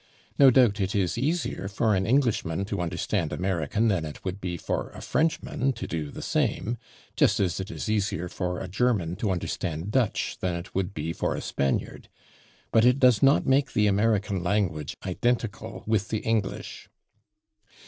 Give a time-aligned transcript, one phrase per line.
[0.39, 4.57] No doubt it is easier for an Englishman to understand American than it would be
[4.57, 6.79] for a Frenchman to do the same,
[7.15, 11.13] just as it is easier for a German to understand Dutch than it would be
[11.13, 12.09] for a Spaniard.
[12.71, 16.89] But it does not make the American language identical with the English.